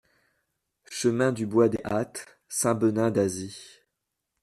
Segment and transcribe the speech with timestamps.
[0.89, 3.83] Chemin du Bois des Hâtes, Saint-Benin-d'Azy